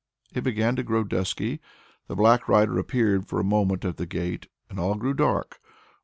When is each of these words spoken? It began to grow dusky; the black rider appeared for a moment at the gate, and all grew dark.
It 0.33 0.41
began 0.43 0.75
to 0.77 0.81
grow 0.83 1.03
dusky; 1.03 1.59
the 2.07 2.15
black 2.15 2.47
rider 2.47 2.79
appeared 2.79 3.27
for 3.27 3.39
a 3.39 3.43
moment 3.43 3.85
at 3.85 3.97
the 3.97 4.07
gate, 4.07 4.47
and 4.67 4.79
all 4.79 4.95
grew 4.95 5.13
dark. 5.13 5.59